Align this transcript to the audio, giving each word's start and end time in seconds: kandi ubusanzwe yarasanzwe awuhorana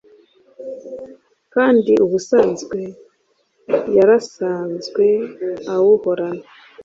kandi 1.53 1.91
ubusanzwe 2.05 2.79
yarasanzwe 3.95 5.05
awuhorana 5.73 6.45